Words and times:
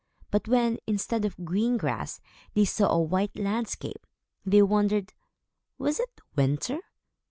But 0.31 0.47
when, 0.47 0.79
instead 0.87 1.25
of 1.25 1.45
green 1.45 1.77
grass, 1.77 2.21
they 2.55 2.65
saw 2.65 2.87
a 2.89 2.99
white 2.99 3.35
landscape, 3.37 4.07
they 4.43 4.63
wondered, 4.63 5.13
Was 5.77 5.99
it 5.99 6.09
winter? 6.35 6.79